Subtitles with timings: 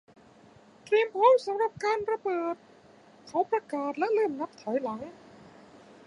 [0.83, 2.55] เตรียมพร้อมสำหรับการระเบิด
[3.27, 5.01] เขาประกาศและเริ่มนับถอยหลัง